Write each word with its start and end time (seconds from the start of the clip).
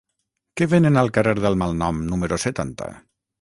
Què 0.61 0.67
venen 0.71 0.97
al 1.01 1.11
carrer 1.17 1.33
del 1.43 1.59
Malnom 1.65 2.01
número 2.15 2.41
setanta? 2.47 2.91